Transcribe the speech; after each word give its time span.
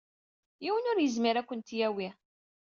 Yiwen 0.63 0.89
ur 0.91 0.97
yezmir 1.01 1.35
ad 1.37 1.45
kent-yawi. 1.47 2.09